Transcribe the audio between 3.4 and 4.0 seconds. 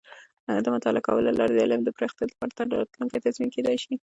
کیدی شي.